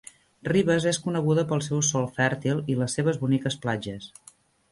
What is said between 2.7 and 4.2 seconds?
i les seves boniques platges.